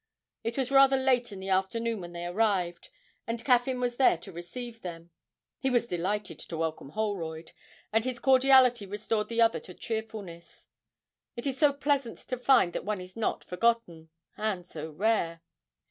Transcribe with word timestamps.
It 0.43 0.57
was 0.57 0.71
rather 0.71 0.97
late 0.97 1.31
in 1.31 1.39
the 1.39 1.49
afternoon 1.49 2.01
when 2.01 2.11
they 2.11 2.25
arrived, 2.25 2.89
and 3.27 3.45
Caffyn 3.45 3.79
was 3.79 3.97
there 3.97 4.17
to 4.17 4.31
receive 4.31 4.81
them; 4.81 5.11
he 5.59 5.69
was 5.69 5.85
delighted 5.85 6.39
to 6.39 6.57
welcome 6.57 6.89
Holroyd, 6.89 7.51
and 7.93 8.03
his 8.03 8.17
cordiality 8.17 8.87
restored 8.87 9.29
the 9.29 9.41
other 9.41 9.59
to 9.59 9.75
cheerfulness; 9.75 10.67
it 11.35 11.45
is 11.45 11.59
so 11.59 11.71
pleasant 11.71 12.17
to 12.17 12.37
find 12.37 12.73
that 12.73 12.83
one 12.83 12.99
is 12.99 13.15
not 13.15 13.43
forgotten 13.43 14.09
and 14.37 14.65
so 14.65 14.89
rare. 14.89 15.43